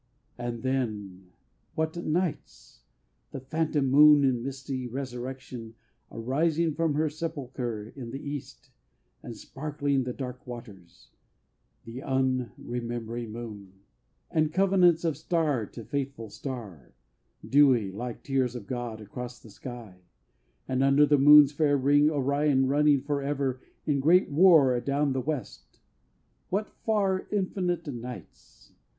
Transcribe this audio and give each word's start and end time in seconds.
And 0.35 0.63
then, 0.63 1.27
what 1.75 1.95
nights!... 1.95 2.85
The 3.33 3.39
phantom 3.39 3.91
moon 3.91 4.23
in 4.23 4.41
misty 4.41 4.87
resurrection 4.87 5.75
Arising 6.11 6.73
from 6.73 6.95
her 6.95 7.07
sepulchre 7.07 7.93
in 7.95 8.09
the 8.09 8.17
East 8.19 8.71
And 9.21 9.37
sparkling 9.37 10.03
the 10.03 10.11
dark 10.11 10.47
waters 10.47 11.11
The 11.85 11.99
unremembering 11.99 13.31
moon! 13.31 13.73
And 14.31 14.51
covenants 14.51 15.03
of 15.03 15.17
star 15.17 15.67
to 15.67 15.85
faithful 15.85 16.31
star, 16.31 16.93
Dewy, 17.47 17.91
like 17.91 18.23
tears 18.23 18.55
of 18.55 18.65
God, 18.65 19.01
across 19.01 19.39
the 19.39 19.51
sky; 19.51 19.99
And 20.67 20.81
under 20.81 21.05
the 21.05 21.19
moon's 21.19 21.51
fair 21.51 21.77
ring 21.77 22.09
Orion 22.09 22.65
running 22.67 23.01
Forever 23.03 23.61
in 23.85 23.99
great 23.99 24.31
war 24.31 24.73
adown 24.75 25.13
the 25.13 25.21
West. 25.21 25.79
What 26.49 26.73
far, 26.83 27.27
infinite 27.29 27.85
nights! 27.85 28.73